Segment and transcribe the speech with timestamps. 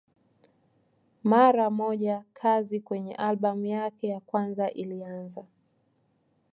[1.23, 5.45] Mara moja kazi kwenye albamu yake ya kwanza ilianza.